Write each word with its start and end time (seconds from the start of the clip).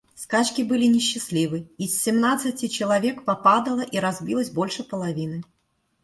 Скачки 0.15 0.63
были 0.63 0.85
несчастливы, 0.87 1.69
и 1.77 1.85
из 1.85 2.01
семнадцати 2.01 2.67
человек 2.67 3.23
попадало 3.23 3.81
и 3.81 3.99
разбилось 3.99 4.49
больше 4.49 4.83
половины. 4.83 5.43